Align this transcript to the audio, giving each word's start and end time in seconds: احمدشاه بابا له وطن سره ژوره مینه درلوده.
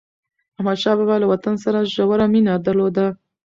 احمدشاه 0.57 0.95
بابا 0.99 1.15
له 1.21 1.27
وطن 1.31 1.55
سره 1.63 1.89
ژوره 1.93 2.25
مینه 2.33 2.53
درلوده. 2.65 3.07